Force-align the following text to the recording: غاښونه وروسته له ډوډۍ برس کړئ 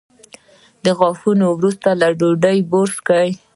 غاښونه 0.97 1.45
وروسته 1.51 1.89
له 2.01 2.07
ډوډۍ 2.19 2.57
برس 2.71 2.97
کړئ 3.07 3.29